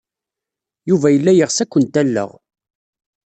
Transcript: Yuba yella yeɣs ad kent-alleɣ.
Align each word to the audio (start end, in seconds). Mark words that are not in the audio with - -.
Yuba 0.89 1.07
yella 1.11 1.31
yeɣs 1.33 1.57
ad 1.63 1.67
kent-alleɣ. 1.71 2.29